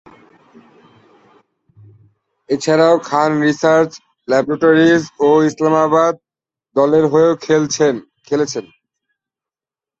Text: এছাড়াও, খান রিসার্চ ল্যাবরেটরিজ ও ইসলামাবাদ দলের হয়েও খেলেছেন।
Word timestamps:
এছাড়াও, 2.49 2.95
খান 3.09 3.31
রিসার্চ 3.45 3.91
ল্যাবরেটরিজ 4.27 5.03
ও 5.19 5.29
ইসলামাবাদ 5.49 6.13
দলের 6.75 7.05
হয়েও 7.13 7.33
খেলেছেন। 7.41 7.95